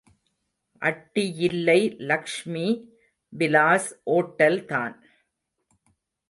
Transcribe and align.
அட்டியில்லை 0.81 1.77
Lakshmi 2.01 2.65
Vilas 3.33 3.89
hotel 4.07 4.59
தான்! 4.65 4.95